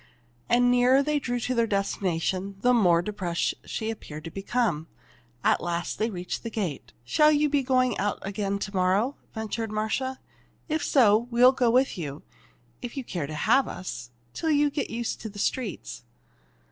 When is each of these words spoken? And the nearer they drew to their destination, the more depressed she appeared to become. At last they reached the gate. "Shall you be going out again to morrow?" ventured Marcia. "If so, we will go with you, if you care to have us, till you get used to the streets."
And 0.49 0.63
the 0.65 0.69
nearer 0.77 1.03
they 1.03 1.19
drew 1.19 1.39
to 1.41 1.53
their 1.53 1.67
destination, 1.67 2.55
the 2.61 2.73
more 2.73 3.03
depressed 3.03 3.53
she 3.65 3.91
appeared 3.91 4.23
to 4.23 4.31
become. 4.31 4.87
At 5.43 5.61
last 5.61 5.99
they 5.99 6.09
reached 6.09 6.41
the 6.41 6.49
gate. 6.49 6.91
"Shall 7.03 7.31
you 7.31 7.49
be 7.49 7.61
going 7.61 7.95
out 7.99 8.17
again 8.23 8.57
to 8.57 8.75
morrow?" 8.75 9.17
ventured 9.35 9.71
Marcia. 9.71 10.19
"If 10.67 10.83
so, 10.83 11.27
we 11.29 11.41
will 11.41 11.51
go 11.51 11.69
with 11.69 11.99
you, 11.99 12.23
if 12.81 12.97
you 12.97 13.03
care 13.03 13.27
to 13.27 13.35
have 13.35 13.67
us, 13.67 14.09
till 14.33 14.49
you 14.49 14.71
get 14.71 14.89
used 14.89 15.21
to 15.21 15.29
the 15.29 15.37
streets." 15.37 16.03